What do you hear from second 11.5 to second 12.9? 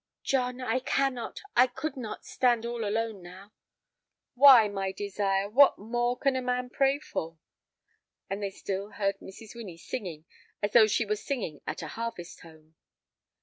at a harvest home.